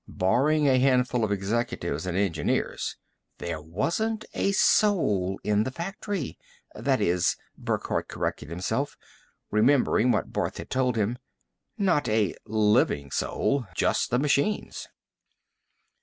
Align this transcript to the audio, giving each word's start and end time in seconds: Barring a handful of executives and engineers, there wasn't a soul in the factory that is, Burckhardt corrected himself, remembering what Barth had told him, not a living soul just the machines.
Barring 0.07 0.67
a 0.67 0.79
handful 0.79 1.23
of 1.23 1.31
executives 1.31 2.07
and 2.07 2.17
engineers, 2.17 2.97
there 3.37 3.61
wasn't 3.61 4.25
a 4.33 4.51
soul 4.51 5.39
in 5.43 5.63
the 5.63 5.69
factory 5.69 6.39
that 6.73 6.99
is, 6.99 7.35
Burckhardt 7.55 8.07
corrected 8.07 8.49
himself, 8.49 8.97
remembering 9.51 10.11
what 10.11 10.33
Barth 10.33 10.57
had 10.57 10.71
told 10.71 10.95
him, 10.95 11.19
not 11.77 12.09
a 12.09 12.33
living 12.47 13.11
soul 13.11 13.67
just 13.75 14.09
the 14.09 14.17
machines. 14.17 14.87